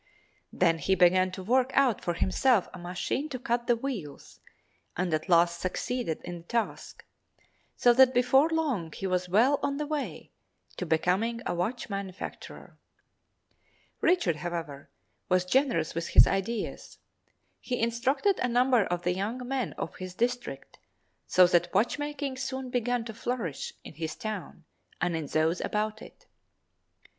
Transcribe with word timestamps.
Then 0.51 0.79
he 0.79 0.95
began 0.95 1.29
to 1.33 1.43
work 1.43 1.69
out 1.75 2.03
for 2.03 2.15
himself 2.15 2.67
a 2.73 2.79
machine 2.79 3.29
to 3.29 3.37
cut 3.37 3.67
the 3.67 3.75
wheels, 3.75 4.39
and 4.97 5.13
at 5.13 5.29
last 5.29 5.59
succeeded 5.61 6.21
in 6.23 6.37
the 6.39 6.43
task, 6.47 7.05
so 7.75 7.93
that 7.93 8.11
before 8.11 8.49
long 8.49 8.91
he 8.93 9.05
was 9.05 9.29
well 9.29 9.59
on 9.61 9.77
the 9.77 9.85
way 9.85 10.31
to 10.77 10.87
becoming 10.87 11.41
a 11.45 11.53
watch 11.53 11.87
manufacturer. 11.87 12.79
Richard, 14.01 14.37
however, 14.37 14.89
was 15.29 15.45
generous 15.45 15.93
with 15.93 16.07
his 16.07 16.25
ideas; 16.25 16.97
he 17.59 17.79
instructed 17.79 18.39
a 18.39 18.47
number 18.47 18.85
of 18.85 19.03
the 19.03 19.13
young 19.13 19.47
men 19.47 19.73
of 19.73 19.97
his 19.97 20.15
district, 20.15 20.79
so 21.27 21.45
that 21.45 21.71
watchmaking 21.75 22.37
soon 22.37 22.71
began 22.71 23.05
to 23.05 23.13
flourish 23.13 23.71
in 23.83 23.93
his 23.93 24.15
town 24.15 24.63
and 24.99 25.15
in 25.15 25.27
those 25.27 25.61
about 25.61 26.01
it. 26.01 26.25